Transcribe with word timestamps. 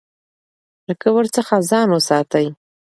له 0.87 0.93
کبر 1.01 1.25
څخه 1.35 1.53
ځان 1.69 1.87
وساتئ. 1.91 2.47